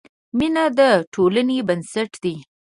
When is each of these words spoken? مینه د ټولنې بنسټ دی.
مینه 0.37 0.65
د 0.77 0.79
ټولنې 1.13 1.57
بنسټ 1.67 2.11
دی. 2.23 2.35